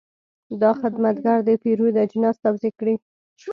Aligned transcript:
دا 0.61 0.71
خدمتګر 0.81 1.37
د 1.45 1.49
پیرود 1.63 1.95
اجناس 2.05 2.35
توضیح 2.45 2.73
کړل. 2.79 2.97